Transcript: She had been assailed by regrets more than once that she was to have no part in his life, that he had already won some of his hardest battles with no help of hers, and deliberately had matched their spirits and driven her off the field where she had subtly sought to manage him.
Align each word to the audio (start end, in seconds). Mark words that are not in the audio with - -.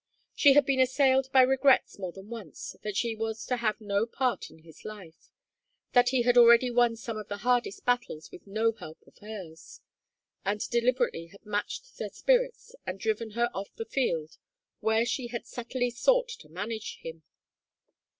She 0.33 0.53
had 0.53 0.65
been 0.65 0.79
assailed 0.79 1.27
by 1.31 1.43
regrets 1.43 1.99
more 1.99 2.11
than 2.11 2.27
once 2.29 2.75
that 2.81 2.97
she 2.97 3.13
was 3.13 3.45
to 3.45 3.57
have 3.57 3.79
no 3.79 4.07
part 4.07 4.49
in 4.49 4.63
his 4.63 4.83
life, 4.83 5.29
that 5.93 6.09
he 6.09 6.23
had 6.23 6.39
already 6.39 6.71
won 6.71 6.95
some 6.95 7.17
of 7.17 7.29
his 7.29 7.41
hardest 7.41 7.85
battles 7.85 8.31
with 8.31 8.47
no 8.47 8.71
help 8.71 8.97
of 9.05 9.19
hers, 9.19 9.79
and 10.43 10.59
deliberately 10.71 11.27
had 11.27 11.45
matched 11.45 11.99
their 11.99 12.09
spirits 12.09 12.73
and 12.83 12.99
driven 12.99 13.33
her 13.37 13.51
off 13.53 13.75
the 13.75 13.85
field 13.85 14.37
where 14.79 15.05
she 15.05 15.27
had 15.27 15.45
subtly 15.45 15.91
sought 15.91 16.29
to 16.29 16.49
manage 16.49 16.97
him. 17.03 17.21